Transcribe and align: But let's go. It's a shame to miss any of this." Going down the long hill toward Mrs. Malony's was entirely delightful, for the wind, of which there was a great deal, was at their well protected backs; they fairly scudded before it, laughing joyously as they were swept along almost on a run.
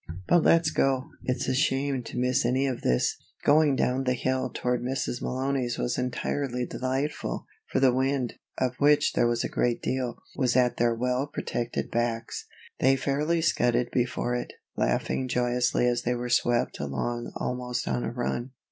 But 0.27 0.41
let's 0.41 0.71
go. 0.71 1.11
It's 1.25 1.47
a 1.47 1.53
shame 1.53 2.01
to 2.05 2.17
miss 2.17 2.43
any 2.43 2.65
of 2.65 2.81
this." 2.81 3.17
Going 3.45 3.75
down 3.75 4.03
the 4.03 4.13
long 4.13 4.17
hill 4.17 4.49
toward 4.51 4.81
Mrs. 4.81 5.21
Malony's 5.21 5.77
was 5.77 5.95
entirely 5.95 6.65
delightful, 6.65 7.45
for 7.67 7.79
the 7.79 7.93
wind, 7.93 8.33
of 8.57 8.73
which 8.79 9.13
there 9.13 9.27
was 9.27 9.43
a 9.43 9.47
great 9.47 9.79
deal, 9.83 10.17
was 10.35 10.55
at 10.55 10.77
their 10.77 10.95
well 10.95 11.27
protected 11.27 11.91
backs; 11.91 12.47
they 12.79 12.95
fairly 12.95 13.41
scudded 13.43 13.91
before 13.91 14.33
it, 14.33 14.53
laughing 14.75 15.27
joyously 15.27 15.85
as 15.85 16.01
they 16.01 16.15
were 16.15 16.29
swept 16.29 16.79
along 16.79 17.31
almost 17.35 17.87
on 17.87 18.03
a 18.03 18.09
run. 18.11 18.53